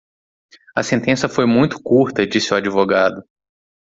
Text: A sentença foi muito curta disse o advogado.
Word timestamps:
A 0.75 0.81
sentença 0.81 1.29
foi 1.29 1.45
muito 1.45 1.79
curta 1.79 2.25
disse 2.25 2.51
o 2.51 2.57
advogado. 2.57 3.23